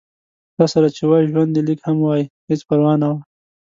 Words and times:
تاسره 0.57 0.89
چې 0.95 1.03
وای 1.09 1.23
ژوند 1.31 1.51
دې 1.55 1.61
لږ 1.67 1.79
هم 1.87 1.97
وای 2.05 2.21
هېڅ 2.49 2.61
پرواه 2.67 2.95
نه 3.01 3.07
وه 3.11 3.17